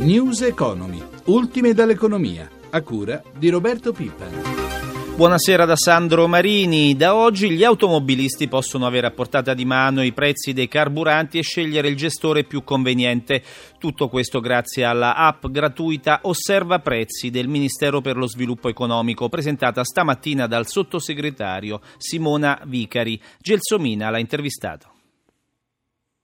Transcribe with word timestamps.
News 0.00 0.40
Economy, 0.40 0.98
ultime 1.26 1.74
dall'economia, 1.74 2.48
a 2.70 2.80
cura 2.80 3.22
di 3.36 3.50
Roberto 3.50 3.92
Pippa. 3.92 4.24
Buonasera 5.14 5.66
da 5.66 5.76
Sandro 5.76 6.26
Marini. 6.26 6.96
Da 6.96 7.14
oggi 7.14 7.50
gli 7.50 7.62
automobilisti 7.62 8.48
possono 8.48 8.86
avere 8.86 9.08
a 9.08 9.10
portata 9.10 9.52
di 9.52 9.66
mano 9.66 10.02
i 10.02 10.12
prezzi 10.12 10.54
dei 10.54 10.68
carburanti 10.68 11.36
e 11.36 11.42
scegliere 11.42 11.88
il 11.88 11.96
gestore 11.96 12.44
più 12.44 12.64
conveniente. 12.64 13.42
Tutto 13.78 14.08
questo 14.08 14.40
grazie 14.40 14.84
alla 14.84 15.16
app 15.16 15.46
gratuita 15.48 16.20
Osserva 16.22 16.78
Prezzi 16.78 17.28
del 17.28 17.48
Ministero 17.48 18.00
per 18.00 18.16
lo 18.16 18.26
Sviluppo 18.26 18.70
Economico, 18.70 19.28
presentata 19.28 19.84
stamattina 19.84 20.46
dal 20.46 20.66
sottosegretario 20.66 21.78
Simona 21.98 22.58
Vicari. 22.64 23.20
Gelsomina 23.38 24.08
l'ha 24.08 24.18
intervistato. 24.18 24.92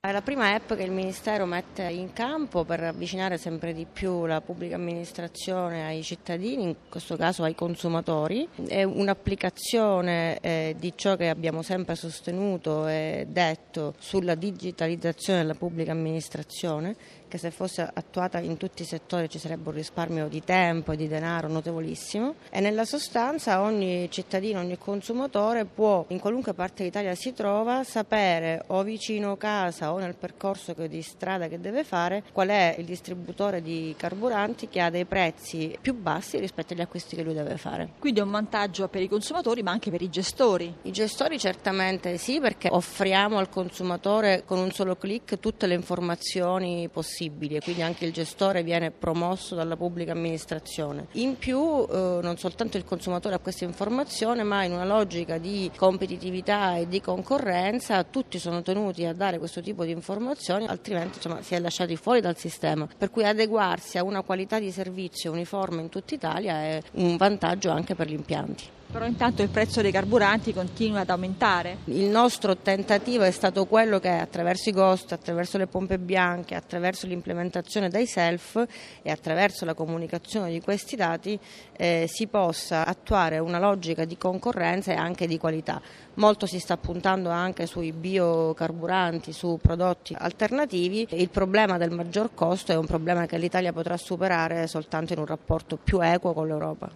È 0.07 0.13
la 0.13 0.23
prima 0.23 0.55
app 0.55 0.73
che 0.75 0.85
il 0.85 0.93
Ministero 0.93 1.47
mette 1.47 1.83
in 1.83 2.13
campo 2.13 2.63
per 2.63 2.81
avvicinare 2.81 3.39
sempre 3.39 3.75
di 3.75 3.89
più 3.93 4.25
la 4.25 4.41
pubblica 4.41 4.77
amministrazione 4.77 5.85
ai 5.85 6.05
cittadini, 6.05 6.63
in 6.63 6.77
questo 6.89 7.17
caso 7.17 7.43
ai 7.43 7.57
consumatori. 7.57 8.47
È 8.69 8.85
un'applicazione 8.85 10.39
eh, 10.39 10.77
di 10.79 10.93
ciò 10.95 11.17
che 11.17 11.29
abbiamo 11.29 11.63
sempre 11.63 11.97
sostenuto 11.97 12.87
e 12.87 13.27
detto 13.29 13.95
sulla 13.99 14.37
digitalizzazione 14.37 15.41
della 15.41 15.55
pubblica 15.55 15.91
amministrazione 15.91 16.95
che 17.29 17.39
se 17.39 17.51
fosse 17.51 17.89
attuata 17.93 18.39
in 18.39 18.57
tutti 18.57 18.83
i 18.83 18.85
settori 18.85 19.29
ci 19.29 19.39
sarebbe 19.39 19.69
un 19.69 19.75
risparmio 19.75 20.29
di 20.29 20.43
tempo 20.45 20.93
e 20.93 20.97
di 20.97 21.09
denaro 21.09 21.49
notevolissimo 21.49 22.35
e 22.51 22.61
nella 22.61 22.85
sostanza 22.85 23.61
ogni 23.61 24.09
cittadino, 24.11 24.61
ogni 24.61 24.79
consumatore 24.79 25.65
può 25.65 26.05
in 26.09 26.21
qualunque 26.21 26.55
parte 26.55 26.85
d'Italia 26.85 27.15
si 27.15 27.33
trova 27.33 27.85
sapere 27.85 28.63
o 28.69 28.83
vicino 28.83 29.37
casa 29.37 29.93
o 29.93 29.99
nel 29.99 30.15
percorso 30.15 30.73
di 30.73 31.03
strada 31.03 31.49
che 31.49 31.61
deve 31.61 31.85
fare 31.85 32.23
qual 32.33 32.49
è 32.49 32.77
il 32.79 32.85
distributore 32.85 33.63
di 33.63 33.95
carburanti 33.97 34.69
che 34.69 34.81
ha 34.81 34.91
dei 34.91 35.05
prezzi 35.05 35.77
più 35.81 35.95
bassi 35.95 36.39
rispetto 36.39 36.73
agli 36.73 36.81
acquisti 36.81 37.17
che 37.17 37.23
lui 37.23 37.35
deve 37.35 37.57
fare. 37.57 37.91
Quindi 37.99 38.21
è 38.21 38.23
un 38.23 38.31
vantaggio 38.31 38.89
per 38.89 39.03
i 39.03 39.09
consumatori 39.09 39.63
ma 39.63 39.73
anche 39.73 39.91
per 39.91 40.03
i 40.03 40.09
gestori. 40.09 40.73
I 40.83 40.93
gestori 40.93 41.39
certamente 41.39 42.17
sì 42.19 42.41
perché 42.41 42.69
offriamo 42.71 43.39
al 43.39 43.49
consumatore 43.49 44.45
con 44.45 44.59
un 44.59 44.71
solo 44.71 44.97
clic 44.97 45.39
tutte 45.39 45.67
le 45.67 45.75
informazioni 45.75 46.89
possibili 46.89 47.15
possibili 47.17 47.59
quindi 47.61 47.81
anche 47.81 48.05
il 48.05 48.13
gestore 48.13 48.63
viene 48.63 48.91
promosso 48.91 49.55
dalla 49.55 49.77
pubblica 49.77 50.13
amministrazione. 50.13 51.07
In 51.13 51.39
più 51.39 51.87
eh, 51.89 52.19
non 52.21 52.37
soltanto 52.37 52.77
il 52.77 52.85
consumatore 52.85 53.37
ha 53.37 53.39
questa 53.39 53.65
informazione 53.65 54.43
ma 54.43 54.65
in 54.65 54.73
una 54.73 54.85
logica 54.85 55.39
di 55.39 55.71
competitività 55.75 56.77
e 56.77 56.87
di 56.87 57.01
concorrenza 57.01 58.05
tutti 58.05 58.39
sono 58.39 58.61
tenuti 58.61 59.07
a 59.07 59.15
dare 59.15 59.39
questo 59.39 59.63
tipo 59.63 59.85
di 59.85 59.93
informazioni 59.93 60.67
altrimenti 60.67 61.17
insomma, 61.17 61.41
si 61.41 61.55
è 61.55 61.59
lasciati 61.59 61.97
fuori 61.97 62.21
dal 62.21 62.37
sistema 62.37 62.87
per 62.99 63.11
cui 63.11 63.25
adeguarsi 63.25 63.97
a 63.97 64.05
una 64.05 64.21
qualità 64.21 64.59
di 64.59 64.71
servizio 64.71 65.33
uniforme 65.33 65.81
in 65.81 65.89
tutta 65.89 66.15
Italia 66.15 66.55
è 66.61 66.83
un 66.93 67.17
vantaggio 67.17 67.71
anche 67.71 67.95
per 67.95 68.09
gli 68.09 68.13
impianti. 68.13 68.75
Però 68.91 69.05
intanto 69.05 69.43
il 69.43 69.49
prezzo 69.49 69.83
dei 69.83 69.91
carburanti 69.91 70.53
continua 70.55 71.01
ad 71.01 71.11
aumentare. 71.11 71.79
Il 71.87 72.05
nostro 72.05 72.57
tentativo 72.57 73.25
è 73.25 73.31
stato 73.31 73.67
quello 73.67 73.99
che 73.99 74.09
attraverso 74.09 74.69
i 74.69 74.73
ghost, 74.73 75.13
attraverso 75.13 75.59
le 75.59 75.67
pompe 75.67 75.99
bianche, 75.99 76.55
attraverso 76.55 77.07
l'implementazione 77.07 77.89
dei 77.89 78.07
self 78.07 78.65
e 79.03 79.11
attraverso 79.11 79.65
la 79.65 79.75
comunicazione 79.75 80.51
di 80.51 80.61
questi 80.61 80.97
dati 80.97 81.39
eh, 81.77 82.07
si 82.09 82.27
possa 82.27 82.87
attuare 82.87 83.39
una 83.39 83.59
logica 83.59 84.05
di 84.05 84.17
concorrenza 84.17 84.93
e 84.93 84.97
anche 84.97 85.27
di 85.27 85.37
qualità. 85.37 85.81
Molto 86.15 86.47
si 86.47 86.59
sta 86.59 86.79
puntando 86.79 87.29
anche 87.29 87.67
sui 87.67 87.93
biocarburanti, 87.93 89.33
su 89.33 89.59
prodotti 89.61 90.15
alternativi. 90.17 91.07
Il 91.11 91.29
problema 91.29 91.77
del 91.77 91.91
maggior 91.91 92.31
costo 92.33 92.73
è 92.73 92.77
un 92.77 92.87
problema 92.87 93.27
che 93.27 93.37
l'Italia 93.37 93.73
potrà 93.73 93.99
superare 93.99 94.67
soltanto 94.67 95.13
in 95.13 95.19
un 95.19 95.27
rapporto 95.27 95.77
più 95.77 96.01
equo 96.01 96.33
con 96.33 96.47
l'Europa. 96.47 96.91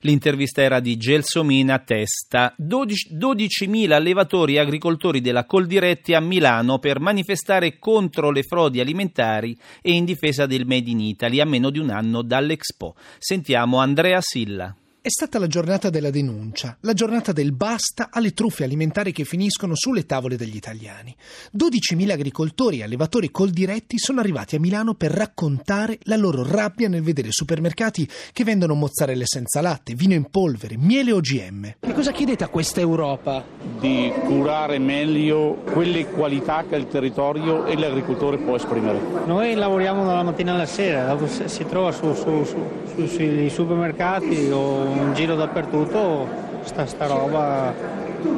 L'intervista 0.00 0.60
era 0.60 0.80
di 0.80 0.98
Gelsomina 1.36 1.78
Testa. 1.80 2.54
12, 2.56 3.14
12.000 3.14 3.92
allevatori 3.92 4.54
e 4.54 4.60
agricoltori 4.60 5.20
della 5.20 5.44
Coldiretti 5.44 6.14
a 6.14 6.20
Milano 6.20 6.78
per 6.78 6.98
manifestare 6.98 7.78
contro 7.78 8.30
le 8.30 8.42
frodi 8.42 8.80
alimentari 8.80 9.54
e 9.82 9.92
in 9.92 10.06
difesa 10.06 10.46
del 10.46 10.64
Made 10.64 10.88
in 10.88 11.00
Italy 11.00 11.40
a 11.40 11.44
meno 11.44 11.68
di 11.68 11.78
un 11.78 11.90
anno 11.90 12.22
dall'Expo. 12.22 12.94
Sentiamo 13.18 13.78
Andrea 13.80 14.20
Silla. 14.22 14.74
È 15.06 15.10
stata 15.10 15.38
la 15.38 15.46
giornata 15.46 15.88
della 15.88 16.10
denuncia, 16.10 16.78
la 16.80 16.92
giornata 16.92 17.30
del 17.30 17.52
basta 17.52 18.08
alle 18.10 18.32
truffe 18.32 18.64
alimentari 18.64 19.12
che 19.12 19.22
finiscono 19.22 19.76
sulle 19.76 20.04
tavole 20.04 20.34
degli 20.34 20.56
italiani. 20.56 21.14
12.000 21.56 22.10
agricoltori 22.10 22.80
e 22.80 22.82
allevatori 22.82 23.30
coldiretti 23.30 24.00
sono 24.00 24.18
arrivati 24.18 24.56
a 24.56 24.58
Milano 24.58 24.94
per 24.94 25.12
raccontare 25.12 26.00
la 26.06 26.16
loro 26.16 26.44
rabbia 26.44 26.88
nel 26.88 27.04
vedere 27.04 27.28
supermercati 27.30 28.10
che 28.32 28.42
vendono 28.42 28.74
mozzarelle 28.74 29.26
senza 29.26 29.60
latte, 29.60 29.94
vino 29.94 30.14
in 30.14 30.28
polvere, 30.28 30.76
miele 30.76 31.12
OGM. 31.12 31.74
Che 31.78 31.92
cosa 31.92 32.10
chiedete 32.10 32.42
a 32.42 32.48
questa 32.48 32.80
Europa? 32.80 33.44
Di 33.78 34.12
curare 34.24 34.80
meglio 34.80 35.62
quelle 35.70 36.06
qualità 36.06 36.64
che 36.68 36.74
il 36.74 36.88
territorio 36.88 37.64
e 37.66 37.78
l'agricoltore 37.78 38.38
può 38.38 38.56
esprimere. 38.56 38.98
Noi 39.24 39.54
lavoriamo 39.54 40.04
dalla 40.04 40.24
mattina 40.24 40.54
alla 40.54 40.66
sera, 40.66 41.06
dopo 41.06 41.28
si 41.28 41.64
trova 41.64 41.92
su, 41.92 42.12
su, 42.12 42.44
su, 42.44 43.06
sui 43.06 43.48
supermercati 43.50 44.50
o 44.50 44.94
in 44.96 45.14
giro 45.14 45.34
dappertutto 45.34 46.26
sta, 46.62 46.86
sta 46.86 47.06
roba 47.06 47.72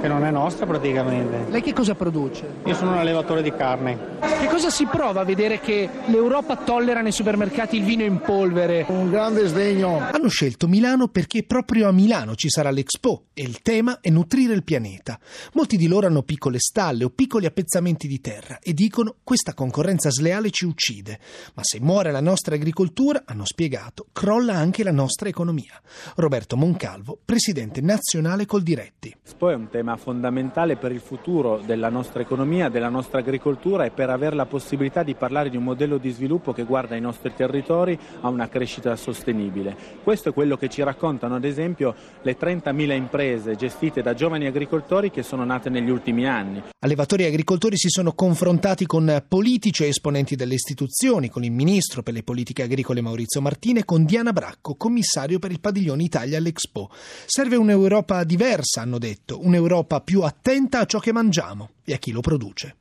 che 0.00 0.08
non 0.08 0.24
è 0.24 0.30
nostra 0.30 0.66
praticamente. 0.66 1.46
Lei 1.48 1.62
che 1.62 1.72
cosa 1.72 1.94
produce? 1.94 2.46
Io 2.64 2.74
sono 2.74 2.92
un 2.92 2.98
allevatore 2.98 3.42
di 3.42 3.52
carne. 3.52 4.17
Che 4.38 4.46
cosa 4.46 4.70
si 4.70 4.86
prova 4.86 5.22
a 5.22 5.24
vedere 5.24 5.58
che 5.58 5.88
l'Europa 6.06 6.54
tollera 6.54 7.00
nei 7.00 7.10
supermercati 7.10 7.76
il 7.76 7.82
vino 7.82 8.04
in 8.04 8.20
polvere? 8.20 8.84
Un 8.86 9.10
grande 9.10 9.48
sdegno. 9.48 9.98
Hanno 9.98 10.28
scelto 10.28 10.68
Milano 10.68 11.08
perché 11.08 11.42
proprio 11.42 11.88
a 11.88 11.92
Milano 11.92 12.36
ci 12.36 12.48
sarà 12.48 12.70
l'Expo 12.70 13.24
e 13.34 13.42
il 13.42 13.60
tema 13.62 13.98
è 14.00 14.10
nutrire 14.10 14.54
il 14.54 14.62
pianeta. 14.62 15.18
Molti 15.54 15.76
di 15.76 15.88
loro 15.88 16.06
hanno 16.06 16.22
piccole 16.22 16.60
stalle 16.60 17.02
o 17.02 17.10
piccoli 17.10 17.46
appezzamenti 17.46 18.06
di 18.06 18.20
terra 18.20 18.60
e 18.62 18.74
dicono 18.74 19.16
questa 19.24 19.54
concorrenza 19.54 20.08
sleale 20.08 20.50
ci 20.50 20.66
uccide. 20.66 21.18
Ma 21.54 21.64
se 21.64 21.80
muore 21.80 22.12
la 22.12 22.20
nostra 22.20 22.54
agricoltura, 22.54 23.24
hanno 23.26 23.44
spiegato, 23.44 24.06
crolla 24.12 24.54
anche 24.54 24.84
la 24.84 24.92
nostra 24.92 25.28
economia. 25.28 25.82
Roberto 26.14 26.56
Moncalvo, 26.56 27.18
presidente 27.24 27.80
nazionale 27.80 28.46
Coldiretti. 28.46 29.16
Poi 29.36 29.52
è 29.52 29.56
un 29.56 29.68
tema 29.68 29.96
fondamentale 29.96 30.76
per 30.76 30.92
il 30.92 31.00
futuro 31.00 31.60
della 31.64 31.88
nostra 31.88 32.22
economia, 32.22 32.68
della 32.68 32.88
nostra 32.88 33.18
agricoltura 33.18 33.84
e 33.84 33.90
per 33.90 34.10
avere 34.10 34.26
la 34.34 34.46
possibilità 34.46 35.02
di 35.02 35.14
parlare 35.14 35.50
di 35.50 35.56
un 35.56 35.64
modello 35.64 35.98
di 35.98 36.10
sviluppo 36.10 36.52
che 36.52 36.64
guarda 36.64 36.96
i 36.96 37.00
nostri 37.00 37.32
territori 37.34 37.98
a 38.20 38.28
una 38.28 38.48
crescita 38.48 38.94
sostenibile. 38.96 39.76
Questo 40.02 40.30
è 40.30 40.32
quello 40.32 40.56
che 40.56 40.68
ci 40.68 40.82
raccontano 40.82 41.34
ad 41.34 41.44
esempio 41.44 41.94
le 42.22 42.36
30.000 42.38 42.92
imprese 42.92 43.56
gestite 43.56 44.02
da 44.02 44.14
giovani 44.14 44.46
agricoltori 44.46 45.10
che 45.10 45.22
sono 45.22 45.44
nate 45.44 45.70
negli 45.70 45.90
ultimi 45.90 46.26
anni. 46.26 46.62
Allevatori 46.80 47.24
e 47.24 47.28
agricoltori 47.28 47.76
si 47.76 47.88
sono 47.88 48.12
confrontati 48.12 48.86
con 48.86 49.24
politici 49.26 49.84
e 49.84 49.88
esponenti 49.88 50.36
delle 50.36 50.54
istituzioni, 50.54 51.28
con 51.28 51.44
il 51.44 51.52
ministro 51.52 52.02
per 52.02 52.14
le 52.14 52.22
politiche 52.22 52.62
agricole 52.62 53.00
Maurizio 53.00 53.40
Martini 53.40 53.80
e 53.80 53.84
con 53.84 54.04
Diana 54.04 54.32
Bracco, 54.32 54.76
commissario 54.76 55.38
per 55.38 55.50
il 55.50 55.60
padiglione 55.60 56.02
Italia 56.02 56.38
all'Expo. 56.38 56.90
Serve 57.26 57.56
un'Europa 57.56 58.24
diversa, 58.24 58.82
hanno 58.82 58.98
detto, 58.98 59.38
un'Europa 59.42 60.00
più 60.00 60.22
attenta 60.22 60.80
a 60.80 60.86
ciò 60.86 60.98
che 60.98 61.12
mangiamo 61.12 61.70
e 61.84 61.94
a 61.94 61.98
chi 61.98 62.12
lo 62.12 62.20
produce. 62.20 62.76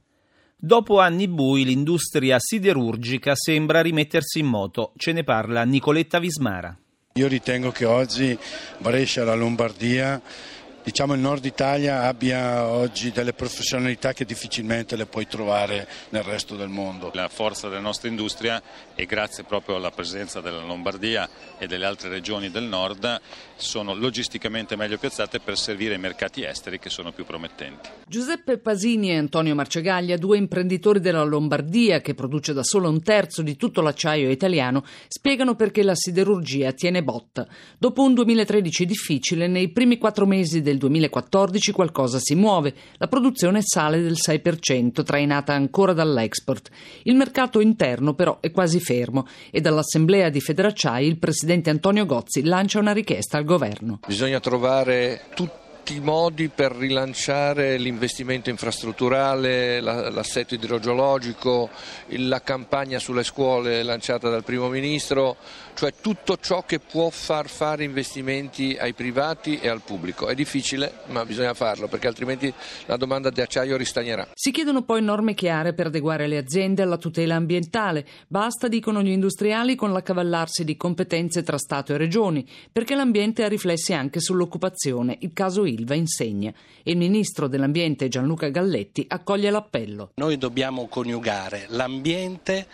Dopo 0.60 1.00
anni 1.00 1.28
bui 1.28 1.64
l'industria 1.64 2.38
siderurgica 2.40 3.36
sembra 3.36 3.80
rimettersi 3.82 4.40
in 4.40 4.48
moto. 4.48 4.92
Ce 4.98 5.12
ne 5.12 5.24
parla 5.24 5.64
Nicoletta 5.64 6.18
Vismara. 6.18 6.76
Io 7.14 7.28
ritengo 7.28 7.70
che 7.70 7.86
oggi 7.86 8.36
Brescia, 8.80 9.24
la 9.24 9.36
Lombardia 9.36 10.20
diciamo 10.88 11.16
il 11.16 11.20
nord 11.20 11.44
Italia 11.44 12.04
abbia 12.04 12.66
oggi 12.66 13.12
delle 13.12 13.34
professionalità 13.34 14.14
che 14.14 14.24
difficilmente 14.24 14.96
le 14.96 15.06
puoi 15.06 15.28
trovare 15.28 15.86
nel 16.12 16.24
resto 16.24 16.56
del 16.56 16.70
mondo. 16.70 17.12
La 17.14 17.28
forza 17.28 17.68
della 17.68 17.82
nostra 17.82 18.08
industria 18.08 18.64
e 18.96 19.06
grazie 19.06 19.44
proprio 19.44 19.76
alla 19.76 19.92
presenza 19.92 20.40
della 20.40 20.64
Lombardia 20.64 21.28
e 21.58 21.68
delle 21.68 21.84
altre 21.84 22.08
regioni 22.08 22.50
del 22.50 22.64
nord 22.64 23.20
sono 23.58 23.94
logisticamente 23.96 24.78
meglio 24.78 24.98
piazzate 24.98 25.42
per 25.42 25.58
servire 25.58 25.96
i 25.96 25.98
mercati 25.98 26.46
esteri 26.46 26.80
che 26.80 26.90
sono 26.90 27.12
più 27.12 27.26
promettenti. 27.26 27.90
Giuseppe 28.08 28.58
Pasini 28.58 29.10
e 29.10 29.18
Antonio 29.18 29.56
Marcegaglia, 29.56 30.16
due 30.16 30.38
imprenditori 30.38 31.02
della 31.02 31.24
Lombardia 31.24 32.00
che 32.00 32.14
produce 32.14 32.54
da 32.54 32.64
solo 32.64 32.90
un 32.90 33.04
terzo 33.04 33.42
di 33.42 33.58
tutto 33.58 33.82
l'acciaio 33.82 34.30
italiano, 34.30 34.86
spiegano 35.10 35.56
perché 35.56 35.84
la 35.84 35.96
siderurgia 35.96 36.72
tiene 36.72 37.04
botta. 37.04 37.46
Dopo 37.78 38.04
un 38.04 38.14
2013 38.14 38.86
difficile, 38.86 39.48
nei 39.48 39.70
primi 39.70 39.98
quattro 39.98 40.26
mesi 40.26 40.62
del 40.62 40.76
2014 40.78 41.72
qualcosa 41.72 42.20
si 42.20 42.36
muove. 42.36 42.74
La 42.98 43.08
produzione 43.08 43.62
sale 43.62 44.02
del 44.02 44.16
6%, 44.16 45.04
trainata 45.04 45.54
ancora 45.54 45.94
dall'export. 45.94 46.70
Il 47.04 47.16
mercato 47.16 47.60
interno 47.60 48.14
però 48.14 48.38
è 48.40 48.52
quasi 48.52 48.80
fermo 48.80 49.28
e 49.52 49.62
dall'Assemblea 49.62 50.30
di 50.30 50.42
Federacciai 50.42 51.08
il 51.08 51.18
presidente 51.18 51.70
Antonio 51.70 52.06
Gozzi 52.06 52.44
lancia 52.44 52.80
una 52.80 52.94
richiesta 52.94 53.38
al 53.38 53.44
governo. 53.44 54.00
Bisogna 54.08 54.40
trovare 54.40 55.22
tutti 55.34 55.66
i 55.94 56.00
modi 56.02 56.50
per 56.50 56.74
rilanciare 56.74 57.78
l'investimento 57.78 58.50
infrastrutturale, 58.50 59.80
l'assetto 59.80 60.54
idrogeologico, 60.54 61.70
la 62.08 62.42
campagna 62.42 63.00
sulle 63.00 63.24
scuole 63.24 63.84
lanciata 63.84 64.30
dal 64.30 64.44
Primo 64.44 64.68
Ministro, 64.68 65.38
cioè 65.78 65.94
tutto 66.02 66.38
ciò 66.38 66.64
che 66.64 66.80
può 66.80 67.12
far 67.12 67.48
fare 67.48 67.84
investimenti 67.84 68.76
ai 68.80 68.94
privati 68.94 69.60
e 69.60 69.68
al 69.68 69.82
pubblico. 69.82 70.28
È 70.28 70.34
difficile, 70.34 71.02
ma 71.10 71.24
bisogna 71.24 71.54
farlo 71.54 71.88
perché 71.88 72.08
altrimenti 72.08 72.52
la 72.88 72.98
domanda 72.98 73.30
di 73.30 73.42
acciaio 73.42 73.78
ristagnerà. 73.78 74.28
Si 74.34 74.50
chiedono 74.50 74.82
poi 74.82 75.04
norme 75.04 75.36
chiare 75.36 75.76
per 75.76 75.86
adeguare 75.86 76.26
le 76.26 76.38
aziende 76.38 76.82
alla 76.82 76.98
tutela 76.98 77.36
ambientale. 77.36 78.08
Basta, 78.28 78.68
dicono 78.68 79.04
gli 79.04 79.10
industriali, 79.10 79.76
con 79.76 79.92
l'accavallarsi 79.92 80.64
di 80.64 80.76
competenze 80.76 81.44
tra 81.44 81.60
Stato 81.60 81.94
e 81.94 81.98
Regioni, 81.98 82.44
perché 82.72 82.96
l'ambiente 82.96 83.44
ha 83.44 83.48
riflessi 83.48 83.94
anche 83.94 84.20
sull'occupazione. 84.20 85.18
Il 85.20 85.34
caso 85.34 85.64
Ilva 85.64 85.94
insegna. 85.94 86.52
E 86.82 86.92
il 86.92 86.98
ministro 86.98 87.48
dell'Ambiente 87.48 88.08
Gianluca 88.08 88.50
Galletti 88.50 89.06
accoglie 89.08 89.52
l'appello. 89.52 90.10
Noi 90.16 90.38
dobbiamo 90.38 90.88
coniugare 90.88 91.66
l'ambiente 91.70 92.66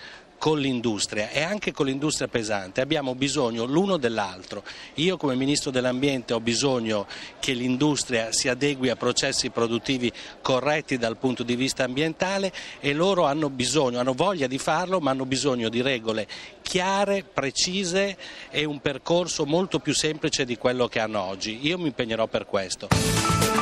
con 0.44 0.60
l'industria 0.60 1.30
e 1.30 1.42
anche 1.42 1.72
con 1.72 1.86
l'industria 1.86 2.28
pesante. 2.28 2.82
Abbiamo 2.82 3.16
bisogno 3.16 3.64
l'uno 3.64 3.96
dell'altro. 3.96 4.62
Io 4.96 5.16
come 5.16 5.36
Ministro 5.36 5.72
dell'Ambiente 5.72 6.34
ho 6.34 6.42
bisogno 6.42 7.08
che 7.40 7.54
l'industria 7.54 8.34
si 8.34 8.50
adegui 8.50 8.90
a 8.90 8.98
processi 8.98 9.52
produttivi 9.52 10.12
corretti 10.42 10.98
dal 10.98 11.16
punto 11.16 11.44
di 11.44 11.56
vista 11.56 11.86
ambientale 11.86 12.52
e 12.82 12.92
loro 12.92 13.24
hanno 13.24 13.50
bisogno, 13.50 14.00
hanno 14.02 14.12
voglia 14.12 14.48
di 14.48 14.58
farlo, 14.58 15.00
ma 15.00 15.12
hanno 15.12 15.26
bisogno 15.26 15.70
di 15.70 15.82
regole 15.82 16.28
chiare, 16.62 17.24
precise 17.24 18.18
e 18.50 18.66
un 18.66 18.82
percorso 18.82 19.46
molto 19.46 19.80
più 19.80 19.94
semplice 19.94 20.44
di 20.44 20.58
quello 20.58 20.90
che 20.90 21.00
hanno 21.00 21.22
oggi. 21.22 21.60
Io 21.62 21.78
mi 21.78 21.88
impegnerò 21.88 22.28
per 22.28 22.46
questo. 22.46 23.53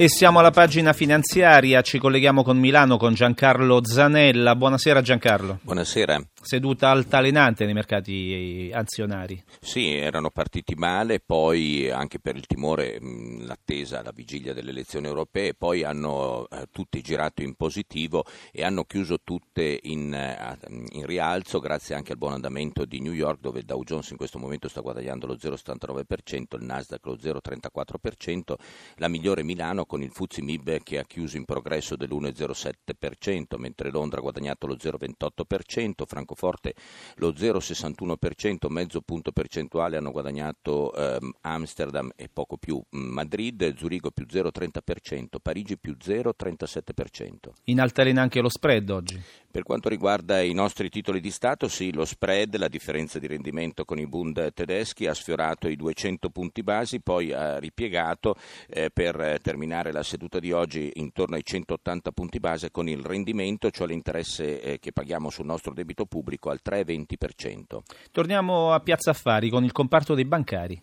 E 0.00 0.08
siamo 0.08 0.38
alla 0.38 0.50
pagina 0.50 0.94
finanziaria, 0.94 1.82
ci 1.82 1.98
colleghiamo 1.98 2.42
con 2.42 2.56
Milano 2.56 2.96
con 2.96 3.12
Giancarlo 3.12 3.84
Zanella. 3.84 4.56
Buonasera 4.56 5.02
Giancarlo. 5.02 5.58
Buonasera. 5.60 6.18
Seduta 6.40 6.88
altalenante 6.88 7.66
nei 7.66 7.74
mercati 7.74 8.70
azionari. 8.72 9.44
Sì, 9.60 9.94
erano 9.94 10.30
partiti 10.30 10.74
male, 10.74 11.20
poi 11.20 11.90
anche 11.90 12.18
per 12.18 12.36
il 12.36 12.46
timore, 12.46 12.98
l'attesa, 13.40 14.02
la 14.02 14.10
vigilia 14.10 14.54
delle 14.54 14.70
elezioni 14.70 15.06
europee, 15.06 15.52
poi 15.52 15.84
hanno 15.84 16.48
eh, 16.48 16.64
tutti 16.72 17.02
girato 17.02 17.42
in 17.42 17.54
positivo 17.54 18.24
e 18.52 18.64
hanno 18.64 18.84
chiuso 18.84 19.18
tutte 19.22 19.80
in, 19.82 20.14
eh, 20.14 20.56
in, 20.92 21.04
rialzo 21.04 21.58
grazie 21.58 21.94
anche 21.94 22.12
al 22.12 22.18
buon 22.18 22.32
andamento 22.32 22.86
di 22.86 23.02
New 23.02 23.12
York 23.12 23.40
dove 23.40 23.58
il 23.58 23.66
Dow 23.66 23.84
Jones 23.84 24.08
in 24.08 24.16
questo 24.16 24.38
momento 24.38 24.66
sta 24.66 24.80
guadagnando 24.80 25.26
lo 25.26 25.34
0,79%, 25.34 26.56
il 26.58 26.64
Nasdaq 26.64 27.04
lo 27.04 27.16
0,34%, 27.16 28.54
la 28.96 29.08
migliore 29.08 29.42
Milano 29.42 29.88
con 29.90 30.02
il 30.04 30.12
Fuzzi 30.12 30.40
Mib 30.40 30.84
che 30.84 31.00
ha 31.00 31.04
chiuso 31.04 31.36
in 31.36 31.44
progresso 31.44 31.96
dell'1,07%, 31.96 33.58
mentre 33.58 33.90
Londra 33.90 34.18
ha 34.18 34.22
guadagnato 34.22 34.68
lo 34.68 34.76
0,28%, 34.76 36.06
Francoforte 36.06 36.74
lo 37.16 37.32
0,61%, 37.32 38.68
mezzo 38.68 39.00
punto 39.00 39.32
percentuale 39.32 39.96
hanno 39.96 40.12
guadagnato 40.12 40.94
ehm, 40.94 41.32
Amsterdam 41.40 42.08
e 42.14 42.28
poco 42.32 42.56
più 42.56 42.80
Madrid, 42.90 43.76
Zurigo 43.76 44.12
più 44.12 44.26
0,30%, 44.30 45.40
Parigi 45.42 45.76
più 45.76 45.96
0,37%. 46.00 47.50
In 47.64 47.80
altalena 47.80 48.22
anche 48.22 48.40
lo 48.40 48.48
spread 48.48 48.90
oggi? 48.90 49.20
Per 49.50 49.64
quanto 49.64 49.88
riguarda 49.88 50.40
i 50.40 50.52
nostri 50.52 50.88
titoli 50.88 51.18
di 51.18 51.32
Stato, 51.32 51.66
sì, 51.66 51.92
lo 51.92 52.04
spread, 52.04 52.54
la 52.56 52.68
differenza 52.68 53.18
di 53.18 53.26
rendimento 53.26 53.84
con 53.84 53.98
i 53.98 54.06
Bund 54.06 54.52
tedeschi 54.52 55.08
ha 55.08 55.14
sfiorato 55.14 55.66
i 55.66 55.74
200 55.74 56.30
punti 56.30 56.62
basi, 56.62 57.00
poi 57.00 57.32
ha 57.32 57.58
ripiegato 57.58 58.36
eh, 58.68 58.90
per 58.92 59.40
terminare 59.42 59.79
terminare 59.80 59.92
la 59.92 60.02
seduta 60.02 60.38
di 60.38 60.52
oggi 60.52 60.90
intorno 60.94 61.36
ai 61.36 61.42
180 61.44 62.12
punti 62.12 62.38
base 62.38 62.70
con 62.70 62.88
il 62.88 63.02
rendimento, 63.02 63.70
cioè 63.70 63.86
l'interesse 63.86 64.60
eh, 64.60 64.78
che 64.78 64.92
paghiamo 64.92 65.30
sul 65.30 65.46
nostro 65.46 65.72
debito 65.72 66.04
pubblico 66.04 66.50
al 66.50 66.60
3,20%. 66.64 67.78
Torniamo 68.12 68.72
a 68.72 68.80
Piazza 68.80 69.10
Affari 69.10 69.48
con 69.48 69.64
il 69.64 69.72
comparto 69.72 70.14
dei 70.14 70.24
bancari 70.24 70.80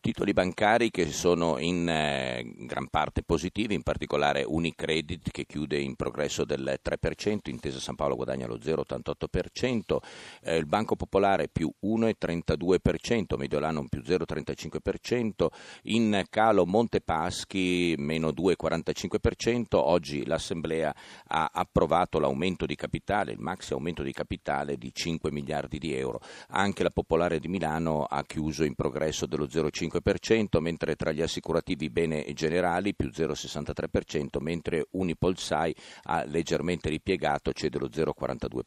titoli 0.00 0.32
bancari 0.32 0.90
che 0.90 1.10
sono 1.12 1.58
in 1.58 1.88
eh, 1.88 2.42
gran 2.56 2.88
parte 2.88 3.22
positivi, 3.22 3.74
in 3.74 3.82
particolare 3.82 4.42
Unicredit 4.42 5.30
che 5.30 5.44
chiude 5.44 5.78
in 5.78 5.94
progresso 5.94 6.44
del 6.44 6.80
3%, 6.82 7.50
Intesa 7.50 7.78
San 7.78 7.94
Paolo 7.94 8.16
guadagna 8.16 8.46
lo 8.46 8.56
0,88%, 8.56 9.98
eh, 10.42 10.56
il 10.56 10.66
Banco 10.66 10.96
Popolare 10.96 11.48
più 11.48 11.70
1,32%, 11.84 13.36
Mediolanum 13.36 13.86
più 13.88 14.00
0,35%, 14.00 15.48
in 15.84 16.24
calo 16.30 16.66
Montepaschi 16.66 17.94
meno 17.98 18.30
2,45%, 18.30 19.66
oggi 19.72 20.24
l'Assemblea 20.24 20.94
ha 21.26 21.50
approvato 21.52 22.18
l'aumento 22.18 22.64
di 22.64 22.74
capitale, 22.74 23.32
il 23.32 23.40
maxi 23.40 23.74
aumento 23.74 24.02
di 24.02 24.12
capitale 24.12 24.76
di 24.76 24.90
5 24.92 25.30
miliardi 25.30 25.78
di 25.78 25.94
euro, 25.94 26.20
anche 26.48 26.82
la 26.82 26.90
Popolare 26.90 27.38
di 27.38 27.48
Milano 27.48 28.04
ha 28.04 28.24
chiuso 28.24 28.64
in 28.64 28.74
progresso 28.74 29.26
dello 29.26 29.44
0,5%, 29.44 29.89
0,5%, 29.90 30.60
mentre 30.60 30.94
tra 30.96 31.12
gli 31.12 31.22
assicurativi 31.22 31.90
bene 31.90 32.24
generali 32.32 32.94
più 32.94 33.08
0,63%, 33.08 34.40
mentre 34.40 34.86
Unipolsai 34.90 35.74
ha 36.04 36.24
leggermente 36.24 36.88
ripiegato, 36.88 37.52
cede 37.52 37.78
lo 37.78 37.88
0,42%. 37.88 38.62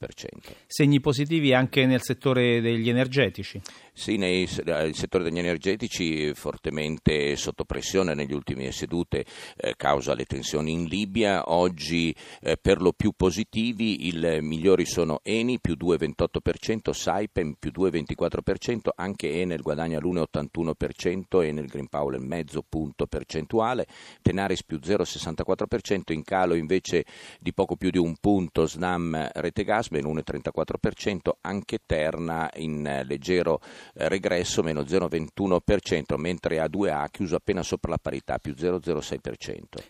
Segni 0.67 0.99
positivi 0.99 1.53
anche 1.53 1.85
nel 1.85 2.01
settore 2.01 2.61
degli 2.61 2.89
energetici? 2.89 3.61
Sì, 3.95 4.17
nel 4.17 4.47
settore 4.95 5.23
degli 5.23 5.37
energetici 5.37 6.33
fortemente 6.33 7.35
sotto 7.35 7.63
pressione 7.63 8.15
negli 8.15 8.33
ultimi 8.33 8.71
sedute 8.71 9.23
eh, 9.55 9.75
causa 9.77 10.15
le 10.15 10.25
tensioni 10.25 10.71
in 10.71 10.85
Libia, 10.85 11.51
oggi 11.51 12.13
eh, 12.41 12.57
per 12.59 12.81
lo 12.81 12.91
più 12.91 13.11
positivi, 13.15 14.07
i 14.07 14.39
migliori 14.41 14.87
sono 14.87 15.19
Eni 15.21 15.59
più 15.59 15.75
2,28%, 15.79 16.91
Saipem 16.91 17.53
più 17.59 17.71
2,24%, 17.71 18.89
anche 18.95 19.39
Enel 19.39 19.61
guadagna 19.61 19.99
l'1,81%, 19.99 21.43
e 21.43 21.51
nel 21.51 21.67
Green 21.67 21.87
Power 21.87 22.17
mezzo 22.17 22.65
punto 22.67 23.05
percentuale, 23.05 23.85
Tenaris 24.23 24.63
più 24.63 24.79
0,64%, 24.81 26.13
in 26.13 26.23
calo 26.23 26.55
invece 26.55 27.05
di 27.39 27.53
poco 27.53 27.75
più 27.75 27.91
di 27.91 27.99
un 27.99 28.15
punto 28.19 28.65
Snam 28.65 29.29
Rete 29.33 29.63
Gas 29.63 29.89
meno 29.89 30.11
1,34%, 30.11 31.29
anche 31.41 31.77
Terna 31.85 32.49
in 32.55 33.03
leggero 33.05 33.61
eh, 33.61 33.82
regresso 33.93 34.63
meno 34.63 34.81
0,21%, 34.81 36.17
mentre 36.17 36.57
A2A 36.57 37.01
ha 37.01 37.09
chiuso 37.09 37.35
appena 37.35 37.63
sopra 37.63 37.91
la 37.91 37.99
parità 38.01 38.37
più 38.37 38.53
0,06%. 38.57 39.19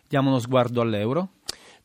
Diamo 0.08 0.30
uno 0.30 0.40
sguardo 0.40 0.82
all'euro. 0.82 1.30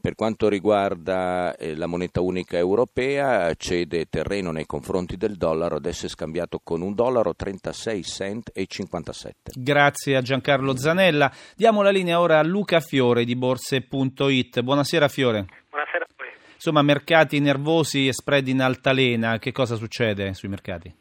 Per 0.01 0.15
quanto 0.15 0.49
riguarda 0.49 1.57
eh, 1.57 1.75
la 1.75 1.87
moneta 1.87 2.21
unica 2.21 2.57
europea, 2.57 3.53
cede 3.55 4.07
terreno 4.09 4.53
nei 4.53 4.65
confronti 4.65 5.17
del 5.17 5.35
dollaro, 5.35 5.75
adesso 5.75 6.07
è 6.07 6.09
scambiato 6.09 6.61
con 6.63 6.83
un 6.83 6.95
dollaro 6.95 7.35
36 7.35 8.03
cent 8.05 8.51
e 8.55 8.67
57. 8.67 9.55
Grazie 9.57 10.15
a 10.15 10.23
Giancarlo 10.23 10.77
Zanella. 10.77 11.33
Diamo 11.57 11.83
la 11.83 11.91
linea 11.91 12.21
ora 12.21 12.39
a 12.39 12.45
Luca 12.45 12.79
Fiore 12.79 13.25
di 13.25 13.35
borse.it. 13.35 14.61
Buonasera 14.61 15.09
Fiore. 15.09 15.47
Buonasera 15.69 16.05
a 16.05 16.15
voi. 16.17 16.29
Insomma, 16.55 16.83
mercati 16.83 17.41
nervosi 17.41 18.07
e 18.07 18.13
spread 18.13 18.47
in 18.47 18.61
altalena, 18.61 19.39
che 19.39 19.51
cosa 19.51 19.75
succede 19.75 20.33
sui 20.33 20.49
mercati? 20.49 20.95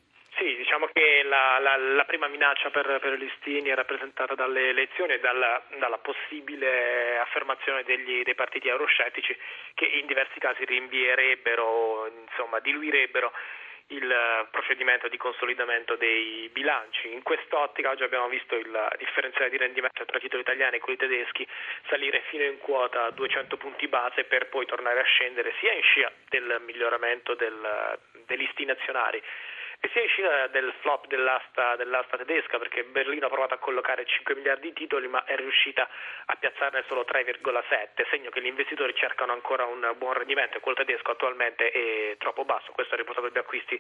La, 1.78 2.06
prima 2.06 2.28
minaccia 2.28 2.70
per, 2.70 3.00
per, 3.00 3.18
listini 3.18 3.70
è 3.70 3.76
rappresentata 3.76 4.36
dalle 4.36 4.70
elezioni 4.70 5.14
e 5.14 5.20
dalla, 5.20 5.62
dalla 5.78 5.98
possibile 5.98 7.18
affermazione 7.20 7.84
degli, 7.84 8.24
dei 8.24 8.36
partiti 8.36 8.68
euroscettici 8.68 9.36
che 9.74 9.86
in 9.86 10.06
diversi 10.06 10.40
casi 10.40 10.66
rinvierebbero, 10.66 12.12
insomma, 12.28 12.60
diluirebbero 12.60 13.32
il 13.90 14.48
procedimento 14.52 15.08
di 15.08 15.16
consolidamento 15.16 15.96
dei 15.96 16.50
bilanci. 16.52 17.12
In 17.14 17.24
quest'ottica 17.24 17.92
oggi 17.92 18.04
abbiamo 18.04 18.28
visto 18.28 18.56
il 18.56 18.96
differenziale 18.98 19.50
di 19.50 19.58
rendimento 19.58 20.04
tra 20.04 20.20
titoli 20.20 20.42
italiani 20.42 20.76
e 20.76 20.80
quelli 20.80 20.98
tedeschi 20.98 21.48
salire 21.88 22.22
fino 22.30 22.44
in 22.44 22.58
quota 22.58 23.06
a 23.06 23.12
200 23.12 23.56
punti 23.56 23.88
base 23.88 24.26
per 24.26 24.50
poi 24.50 24.66
tornare 24.66 25.00
a 25.00 25.04
scendere 25.04 25.54
sia 25.60 25.72
in 25.72 25.84
scia 25.84 26.12
del 26.28 26.62
miglioramento 26.66 27.34
del, 27.36 27.98
dei 28.26 28.38
listini 28.38 28.72
azionari 28.72 29.24
e 29.80 29.90
si 29.94 30.00
è 30.00 30.04
uscita 30.04 30.48
del 30.48 30.74
flop 30.82 31.06
dell'asta, 31.06 31.76
dell'asta, 31.76 32.18
tedesca 32.18 32.58
perché 32.58 32.84
Berlino 32.84 33.28
ha 33.28 33.30
provato 33.30 33.54
a 33.54 33.58
collocare 33.58 34.06
5 34.06 34.36
miliardi 34.36 34.70
di 34.70 34.74
titoli 34.74 35.08
ma 35.08 35.24
è 35.24 35.36
riuscita 35.36 35.88
a 36.26 36.36
piazzarne 36.36 36.84
solo 36.88 37.06
3,7, 37.08 38.08
segno 38.10 38.32
che 38.32 38.42
gli 38.42 38.48
investitori 38.48 38.96
cercano 38.96 39.34
ancora 39.34 39.66
un 39.66 39.94
buon 39.98 40.14
rendimento 40.14 40.58
e 40.58 40.62
quello 40.62 40.78
tedesco 40.78 41.12
attualmente 41.12 41.70
è 41.70 42.18
troppo 42.18 42.44
basso, 42.44 42.72
questo 42.72 42.96
ha 42.96 42.98
riportato 42.98 43.30
gli 43.30 43.38
acquisti 43.38 43.80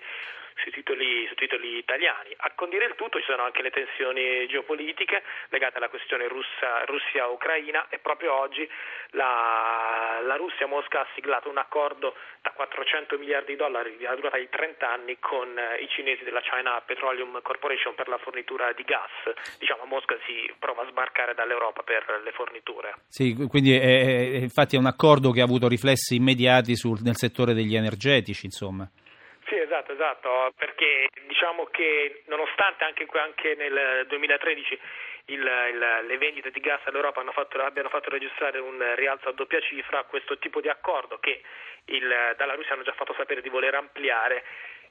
sui 0.58 0.72
titoli, 0.72 1.26
sui 1.26 1.36
titoli 1.36 1.78
italiani. 1.78 2.34
A 2.38 2.52
condire 2.54 2.86
il 2.86 2.96
tutto 2.96 3.18
ci 3.20 3.26
sono 3.26 3.44
anche 3.44 3.64
le 3.64 3.72
tensioni 3.72 4.48
geopolitiche 4.48 5.24
legate 5.50 5.78
alla 5.78 5.90
questione 5.90 6.28
russa, 6.28 6.84
Russia-Ucraina 6.86 7.88
e 7.90 7.98
proprio 8.00 8.34
oggi 8.34 8.70
la, 9.12 10.20
la 10.22 10.36
Russia 10.36 10.68
Mosca 10.68 11.02
ha 11.02 11.08
siglato 11.16 11.50
un 11.50 11.58
accordo 11.58 12.16
da 12.42 12.52
400 12.52 13.18
miliardi 13.18 13.52
di 13.52 13.58
dollari 13.58 13.98
di 13.98 14.06
durata 14.16 14.38
di 14.38 14.50
30 14.50 14.90
anni 14.90 15.20
con 15.20 15.60
i 15.80 15.87
i 15.88 15.90
cinesi 15.90 16.24
della 16.24 16.42
China 16.42 16.82
Petroleum 16.86 17.42
Corporation 17.42 17.96
per 17.96 18.08
la 18.08 18.18
fornitura 18.18 18.72
di 18.74 18.84
gas. 18.84 19.58
Diciamo, 19.58 19.86
Mosca 19.86 20.16
si 20.26 20.52
prova 20.60 20.84
a 20.84 20.90
sbarcare 20.90 21.34
dall'Europa 21.34 21.82
per 21.84 22.22
le 22.24 22.32
forniture. 22.32 22.96
Sì, 23.08 23.34
quindi 23.48 23.74
è, 23.74 23.80
è, 23.80 24.38
infatti 24.44 24.76
è 24.76 24.80
un 24.80 24.86
accordo 24.86 25.32
che 25.32 25.42
ha 25.42 25.46
avuto 25.46 25.68
riflessi 25.68 26.16
immediati 26.16 26.76
sul, 26.76 27.00
nel 27.02 27.16
settore 27.16 27.54
degli 27.54 27.76
energetici, 27.76 28.46
insomma. 28.46 28.88
Sì, 29.48 29.56
esatto, 29.56 29.94
esatto, 29.94 30.52
perché 30.58 31.08
diciamo 31.26 31.66
che 31.72 32.24
nonostante 32.28 32.84
anche, 32.84 33.08
anche 33.14 33.56
nel 33.56 34.06
2013 34.08 34.80
il, 35.28 35.40
il, 35.40 36.06
le 36.06 36.18
vendite 36.18 36.52
di 36.52 36.60
gas 36.60 36.82
all'Europa 36.86 37.24
fatto, 37.32 37.62
abbiano 37.62 37.90
fatto 37.90 38.10
registrare 38.10 38.60
un 38.60 38.84
rialzo 38.96 39.30
a 39.30 39.34
doppia 39.34 39.62
cifra, 39.62 40.04
questo 40.04 40.38
tipo 40.38 40.60
di 40.60 40.68
accordo 40.68 41.18
che 41.20 41.42
il, 41.86 42.34
dalla 42.36 42.56
Russia 42.56 42.74
hanno 42.74 42.84
già 42.84 42.94
fatto 42.94 43.14
sapere 43.18 43.42
di 43.42 43.50
voler 43.50 43.76
ampliare 43.76 44.44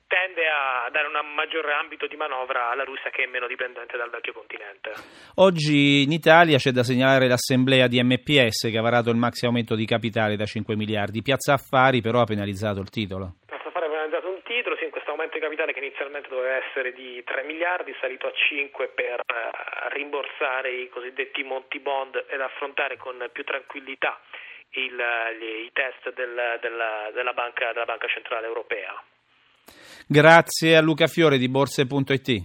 tende 0.06 0.46
a 0.46 0.88
dare 0.90 1.08
un 1.08 1.34
maggiore 1.34 1.72
ambito 1.72 2.06
di 2.06 2.16
manovra 2.16 2.70
alla 2.70 2.84
Russia 2.84 3.10
che 3.10 3.24
è 3.24 3.26
meno 3.26 3.46
dipendente 3.46 3.96
dal 3.96 4.10
vecchio 4.10 4.32
continente. 4.32 4.92
Oggi 5.36 6.02
in 6.02 6.12
Italia 6.12 6.58
c'è 6.58 6.70
da 6.70 6.82
segnalare 6.82 7.28
l'assemblea 7.28 7.86
di 7.86 8.02
MPS 8.02 8.70
che 8.70 8.78
ha 8.78 8.82
varato 8.82 9.10
il 9.10 9.16
maxi 9.16 9.46
aumento 9.46 9.74
di 9.74 9.84
capitale 9.84 10.36
da 10.36 10.44
5 10.44 10.76
miliardi. 10.76 11.22
Piazza 11.22 11.54
Affari 11.54 12.00
però 12.00 12.20
ha 12.20 12.24
penalizzato 12.24 12.80
il 12.80 12.90
titolo. 12.90 13.42
Piazza 13.46 13.68
Affari 13.68 13.86
ha 13.86 13.90
penalizzato 13.90 14.28
un 14.28 14.42
titolo, 14.42 14.76
sì, 14.76 14.84
in 14.84 14.90
questo 14.90 15.10
aumento 15.10 15.34
di 15.34 15.42
capitale 15.42 15.72
che 15.72 15.80
inizialmente 15.80 16.28
doveva 16.28 16.56
essere 16.64 16.92
di 16.92 17.22
3 17.24 17.42
miliardi, 17.42 17.90
è 17.90 17.96
salito 18.00 18.26
a 18.26 18.32
5 18.32 18.88
per 18.88 19.20
uh, 19.20 19.88
rimborsare 19.92 20.70
i 20.70 20.88
cosiddetti 20.88 21.42
Monti 21.42 21.80
Bond 21.80 22.24
ed 22.28 22.40
affrontare 22.40 22.96
con 22.96 23.18
più 23.32 23.44
tranquillità 23.44 24.20
il, 24.70 24.98
i 25.64 25.70
test 25.72 26.12
del, 26.12 26.58
della, 26.60 27.10
della, 27.12 27.32
banca, 27.32 27.72
della 27.72 27.84
Banca 27.84 28.06
Centrale 28.08 28.46
Europea. 28.46 28.94
Grazie 30.06 30.76
a 30.76 30.80
Luca 30.80 31.06
Fiore 31.06 31.38
di 31.38 31.48
borse.it. 31.48 32.44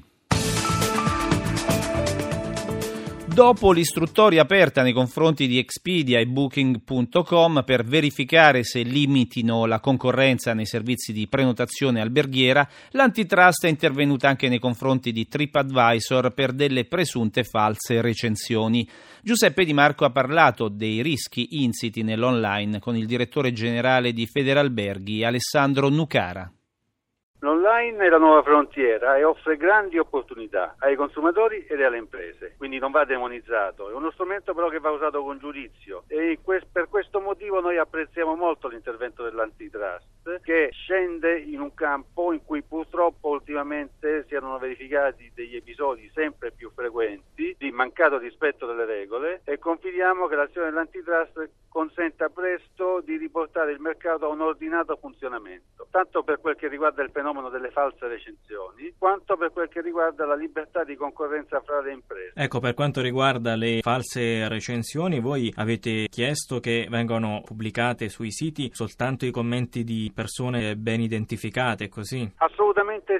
Dopo 3.34 3.72
l'istruttoria 3.72 4.42
aperta 4.42 4.82
nei 4.82 4.92
confronti 4.92 5.48
di 5.48 5.58
Expedia 5.58 6.20
e 6.20 6.28
Booking.com 6.28 7.64
per 7.64 7.86
verificare 7.86 8.66
se 8.66 8.82
limitino 8.82 9.66
la 9.66 9.80
concorrenza 9.80 10.54
nei 10.54 10.66
servizi 10.66 11.14
di 11.14 11.30
prenotazione 11.30 12.02
alberghiera, 12.02 12.68
l'antitrust 12.90 13.66
è 13.66 13.70
intervenuta 13.70 14.28
anche 14.28 14.50
nei 14.50 14.60
confronti 14.60 15.14
di 15.14 15.30
TripAdvisor 15.30 16.34
per 16.34 16.52
delle 16.52 16.84
presunte 16.84 17.46
false 17.46 18.02
recensioni. 18.02 18.86
Giuseppe 19.22 19.64
Di 19.64 19.74
Marco 19.74 20.04
ha 20.04 20.12
parlato 20.12 20.68
dei 20.68 21.02
rischi 21.02 21.64
insiti 21.64 22.04
nell'online 22.04 22.80
con 22.80 22.98
il 22.98 23.06
direttore 23.06 23.54
generale 23.54 24.12
di 24.12 24.28
Federalberghi, 24.28 25.24
Alessandro 25.24 25.88
Nucara. 25.88 26.52
L'online 27.44 28.06
è 28.06 28.10
la 28.10 28.20
nuova 28.20 28.44
frontiera 28.44 29.18
e 29.18 29.24
offre 29.24 29.58
grandi 29.58 29.98
opportunità 29.98 30.76
ai 30.78 30.96
consumatori 30.96 31.66
e 31.66 31.84
alle 31.84 31.98
imprese, 31.98 32.54
quindi 32.56 32.78
non 32.78 32.92
va 32.92 33.04
demonizzato, 33.04 33.90
è 33.90 33.94
uno 33.94 34.12
strumento 34.12 34.54
però 34.54 34.70
che 34.70 34.78
va 34.78 34.92
usato 34.92 35.24
con 35.24 35.40
giudizio. 35.40 36.04
E 36.08 36.38
per 36.72 36.88
questo 36.88 37.20
motivo 37.20 37.60
noi 37.60 37.80
apprezziamo 37.80 38.36
molto 38.36 38.68
l'intervento 38.68 39.24
dell'antitrust 39.24 40.40
che 40.44 40.70
scende 40.72 41.40
in 41.40 41.60
un 41.62 41.74
campo 41.74 42.32
in 42.32 42.46
cui 42.46 42.62
purtroppo 42.62 43.30
ultimamente 43.30 44.24
si 44.28 44.36
erano 44.36 44.60
verificati 44.60 45.32
degli 45.34 45.56
episodi 45.56 46.12
sempre 46.14 46.52
più 46.52 46.70
frequenti 46.76 47.56
di 47.58 47.72
mancato 47.72 48.20
rispetto 48.20 48.68
delle 48.68 48.86
regole 48.86 49.42
e 49.46 49.58
confidiamo 49.58 50.28
che 50.28 50.36
l'azione 50.36 50.70
dell'antitrust 50.70 51.50
consenta 51.70 52.30
presto 52.30 52.71
di 53.02 53.18
riportare 53.18 53.72
il 53.72 53.80
mercato 53.80 54.26
a 54.26 54.30
un 54.30 54.42
ordinato 54.42 54.98
funzionamento, 54.98 55.88
tanto 55.92 56.24
per 56.24 56.40
quel 56.40 56.56
che 56.56 56.68
riguarda 56.68 57.04
il 57.04 57.12
fenomeno 57.12 57.50
delle 57.50 57.70
false 57.72 58.08
recensioni, 58.08 58.94
quanto 58.98 59.36
per 59.38 59.52
quel 59.52 59.68
che 59.70 59.82
riguarda 59.82 60.26
la 60.26 60.36
libertà 60.36 60.84
di 60.84 60.96
concorrenza 60.96 61.62
fra 61.62 61.82
le 61.82 61.92
imprese. 61.92 62.34
Ecco, 62.36 62.60
per 62.60 62.74
quanto 62.74 63.02
riguarda 63.02 63.56
le 63.56 63.80
false 63.82 64.48
recensioni, 64.48 65.20
voi 65.20 65.52
avete 65.58 66.08
chiesto 66.10 66.60
che 66.60 66.88
vengano 66.90 67.42
pubblicate 67.46 68.10
sui 68.10 68.32
siti 68.32 68.70
soltanto 68.74 69.26
i 69.26 69.32
commenti 69.32 69.84
di 69.84 70.12
persone 70.14 70.76
ben 70.76 71.02
identificate, 71.02 71.90
così? 71.90 72.32
Assolutamente 72.38 72.61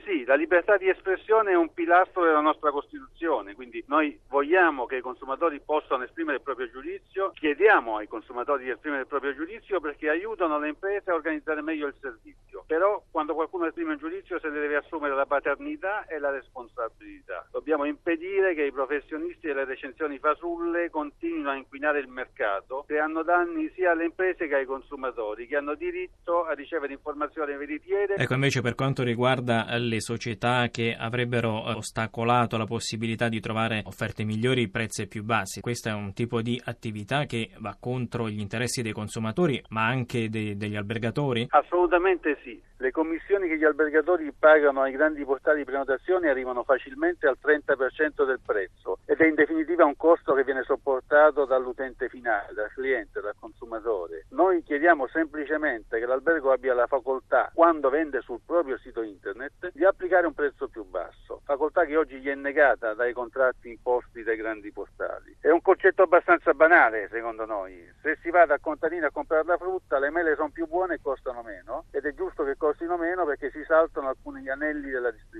sì, 0.06 0.24
la 0.26 0.36
libertà 0.36 0.78
di 0.78 0.90
espressione 0.90 1.52
è 1.52 1.56
un 1.56 1.74
pilastro 1.74 2.24
della 2.24 2.42
nostra 2.42 2.72
Costituzione, 2.72 3.54
quindi 3.54 3.84
noi 3.88 4.20
vogliamo 4.30 4.86
che 4.86 4.98
i 4.98 5.02
consumatori 5.02 5.60
possano 5.60 6.04
esprimere 6.04 6.38
il 6.38 6.44
proprio 6.44 6.70
giudizio, 6.70 7.32
chiediamo 7.34 7.98
ai 7.98 8.08
consumatori 8.08 8.66
di 8.66 8.70
esprimere 8.70 9.02
il 9.02 9.08
proprio 9.08 9.34
giudizio 9.34 9.80
perché 9.80 10.10
aiutano 10.10 10.60
le 10.60 10.70
imprese 10.70 11.10
a 11.12 11.16
organizzare 11.16 11.62
meglio 11.62 11.88
il 11.88 11.96
servizio. 12.00 12.64
Però 12.68 13.04
quando 13.12 13.34
qualcuno 13.34 13.66
esprime 13.66 13.94
un 13.94 14.00
giudizio 14.00 14.40
se 14.40 14.50
ne 14.50 14.60
deve 14.60 14.78
assumere 14.78 15.16
la 15.16 15.26
paternità 15.26 16.06
e 16.06 16.20
la 16.20 16.30
responsabilità. 16.30 17.48
Dobbiamo 17.52 17.86
impedire 17.86 18.54
che 18.54 18.64
i 18.64 18.72
professionisti 18.72 19.48
delle 19.48 19.66
recensioni 19.66 20.20
fasulle 20.20 20.90
continuino 20.90 21.50
a 21.50 21.56
inquinare 21.56 22.00
il 22.00 22.08
mercato, 22.08 22.84
creando 22.88 23.24
danni 23.24 23.70
sia 23.76 23.92
alle 23.92 24.06
imprese 24.06 24.48
che 24.48 24.56
ai 24.56 24.66
consumatori, 24.66 25.48
che 25.48 25.58
hanno 25.58 25.76
diritto 25.76 26.46
a 26.46 26.54
ricevere 26.54 26.94
informazioni 26.94 27.56
veritiere. 27.56 28.16
Ecco, 28.16 28.34
invece 28.34 28.62
per 28.62 28.76
quanto 28.76 29.04
riguarda 29.04 29.41
le 29.44 30.02
società 30.02 30.70
che 30.70 30.96
avrebbero 30.98 31.76
ostacolato 31.76 32.58
la 32.58 32.66
possibilità 32.66 33.30
di 33.30 33.40
trovare 33.40 33.82
offerte 33.86 34.24
migliori, 34.24 34.70
prezzi 34.70 35.08
più 35.08 35.24
bassi, 35.24 35.62
questo 35.62 35.90
è 35.90 35.94
un 35.94 36.14
tipo 36.14 36.42
di 36.42 36.62
attività 36.64 37.26
che 37.26 37.52
va 37.60 37.76
contro 37.80 38.30
gli 38.30 38.40
interessi 38.40 38.82
dei 38.82 38.94
consumatori, 38.94 39.62
ma 39.70 39.86
anche 39.86 40.30
de- 40.30 40.56
degli 40.56 40.76
albergatori? 40.76 41.48
Assolutamente 41.50 42.38
sì. 42.44 42.62
Le 42.78 42.92
commissioni 42.92 43.48
che 43.48 43.58
gli 43.58 43.64
albergatori 43.64 44.32
pagano 44.38 44.82
ai 44.82 44.92
grandi 44.92 45.24
portali 45.24 45.60
di 45.60 45.66
prenotazione 45.66 46.30
arrivano 46.30 46.64
facilmente 46.64 47.28
al 47.28 47.38
30% 47.40 48.26
del 48.26 48.40
prezzo 48.44 48.98
ed 49.22 49.28
è 49.28 49.30
in 49.30 49.36
definitiva 49.36 49.86
un 49.86 49.96
costo 49.96 50.34
che 50.34 50.44
viene 50.44 50.64
sopportato 50.64 51.46
dall'utente 51.46 52.10
finale, 52.10 52.54
dal 52.54 52.72
cliente, 52.72 53.22
dal 53.22 53.36
consumatore. 53.40 54.26
Noi 54.30 54.64
chiediamo 54.64 55.08
semplicemente 55.10 56.00
che 56.00 56.08
l'albergo 56.08 56.52
abbia 56.52 56.74
la 56.74 56.88
facoltà, 56.88 57.52
quando 57.54 57.90
vende 57.90 58.22
sul 58.22 58.40
proprio 58.44 58.80
sito 58.80 59.04
internet, 59.04 59.70
di 59.74 59.86
applicare 59.86 60.26
un 60.26 60.34
prezzo 60.34 60.68
più 60.70 60.84
basso, 60.86 61.42
facoltà 61.46 61.86
che 61.86 61.98
oggi 61.98 62.20
gli 62.20 62.30
è 62.30 62.34
negata 62.34 62.96
dai 62.96 63.14
contratti 63.14 63.70
imposti 63.70 64.24
dai 64.24 64.38
grandi 64.38 64.72
portali. 64.72 65.38
È 65.40 65.50
un 65.50 65.62
concetto 65.62 66.02
abbastanza 66.02 66.56
banale 66.56 67.08
secondo 67.12 67.46
noi. 67.46 67.88
Se 68.02 68.18
si 68.24 68.32
va 68.32 68.48
da 68.48 68.58
contadino 68.58 69.06
a 69.06 69.12
comprare 69.12 69.46
la 69.46 69.58
frutta, 69.58 70.00
le 70.00 70.10
mele 70.10 70.34
sono 70.34 70.50
più 70.50 70.66
buone 70.66 70.96
e 70.96 71.00
costano 71.00 71.44
meno 71.44 71.86
ed 71.92 72.06
è 72.06 72.14
giusto 72.16 72.44
che 72.44 72.58
costino 72.58 72.98
meno 72.98 73.24
perché 73.26 73.52
si 73.52 73.64
saltano 73.68 74.08
alcuni 74.08 74.50
anelli 74.50 74.90
della 74.90 75.12
distribuzione. 75.12 75.31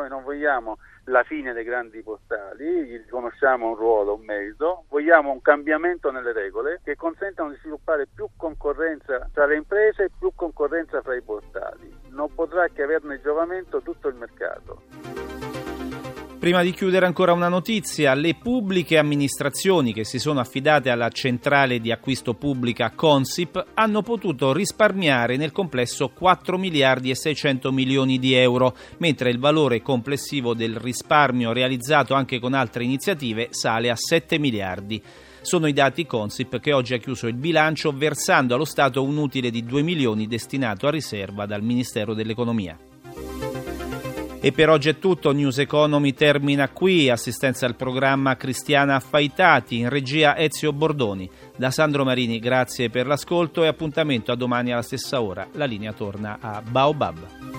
Noi 0.00 0.08
non 0.08 0.22
vogliamo 0.22 0.78
la 1.04 1.22
fine 1.24 1.52
dei 1.52 1.62
grandi 1.62 2.02
portali, 2.02 2.86
gli 2.86 2.96
riconosciamo 2.96 3.68
un 3.68 3.74
ruolo, 3.74 4.14
un 4.14 4.24
merito, 4.24 4.84
vogliamo 4.88 5.30
un 5.30 5.42
cambiamento 5.42 6.10
nelle 6.10 6.32
regole 6.32 6.80
che 6.82 6.96
consentano 6.96 7.50
di 7.50 7.58
sviluppare 7.60 8.06
più 8.06 8.26
concorrenza 8.34 9.28
tra 9.30 9.44
le 9.44 9.56
imprese 9.56 10.04
e 10.04 10.10
più 10.18 10.32
concorrenza 10.34 11.02
fra 11.02 11.14
i 11.14 11.20
portali. 11.20 11.94
Non 12.08 12.34
potrà 12.34 12.66
che 12.68 12.82
averne 12.82 13.20
giovamento 13.20 13.82
tutto 13.82 14.08
il 14.08 14.14
mercato. 14.14 15.59
Prima 16.40 16.62
di 16.62 16.72
chiudere 16.72 17.04
ancora 17.04 17.34
una 17.34 17.50
notizia, 17.50 18.14
le 18.14 18.34
pubbliche 18.34 18.96
amministrazioni 18.96 19.92
che 19.92 20.06
si 20.06 20.18
sono 20.18 20.40
affidate 20.40 20.88
alla 20.88 21.10
centrale 21.10 21.80
di 21.80 21.92
acquisto 21.92 22.32
pubblica 22.32 22.92
Consip 22.92 23.62
hanno 23.74 24.00
potuto 24.00 24.54
risparmiare 24.54 25.36
nel 25.36 25.52
complesso 25.52 26.08
4 26.08 26.56
miliardi 26.56 27.10
e 27.10 27.14
600 27.14 27.70
milioni 27.72 28.18
di 28.18 28.32
euro, 28.32 28.74
mentre 29.00 29.28
il 29.28 29.38
valore 29.38 29.82
complessivo 29.82 30.54
del 30.54 30.76
risparmio 30.76 31.52
realizzato 31.52 32.14
anche 32.14 32.38
con 32.38 32.54
altre 32.54 32.84
iniziative 32.84 33.48
sale 33.50 33.90
a 33.90 33.96
7 33.96 34.38
miliardi. 34.38 35.02
Sono 35.42 35.66
i 35.66 35.74
dati 35.74 36.06
Consip 36.06 36.58
che 36.58 36.72
oggi 36.72 36.94
ha 36.94 36.98
chiuso 36.98 37.26
il 37.26 37.34
bilancio 37.34 37.92
versando 37.92 38.54
allo 38.54 38.64
Stato 38.64 39.02
un 39.02 39.18
utile 39.18 39.50
di 39.50 39.62
2 39.62 39.82
milioni 39.82 40.26
destinato 40.26 40.86
a 40.86 40.90
riserva 40.90 41.44
dal 41.44 41.62
Ministero 41.62 42.14
dell'Economia. 42.14 42.78
E 44.42 44.52
per 44.52 44.70
oggi 44.70 44.88
è 44.88 44.98
tutto, 44.98 45.32
News 45.32 45.58
Economy 45.58 46.14
termina 46.14 46.70
qui, 46.70 47.10
assistenza 47.10 47.66
al 47.66 47.76
programma 47.76 48.36
Cristiana 48.36 48.94
Affaitati, 48.94 49.76
in 49.76 49.90
regia 49.90 50.34
Ezio 50.38 50.72
Bordoni. 50.72 51.28
Da 51.58 51.70
Sandro 51.70 52.04
Marini 52.04 52.38
grazie 52.38 52.88
per 52.88 53.06
l'ascolto 53.06 53.64
e 53.64 53.66
appuntamento 53.66 54.32
a 54.32 54.36
domani 54.36 54.72
alla 54.72 54.80
stessa 54.80 55.20
ora. 55.20 55.46
La 55.52 55.66
linea 55.66 55.92
torna 55.92 56.38
a 56.40 56.62
Baobab. 56.62 57.49